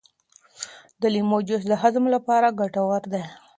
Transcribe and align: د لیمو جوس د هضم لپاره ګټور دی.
د 1.01 1.03
لیمو 1.13 1.37
جوس 1.47 1.63
د 1.67 1.73
هضم 1.81 2.05
لپاره 2.15 2.55
ګټور 2.59 3.01
دی. 3.13 3.23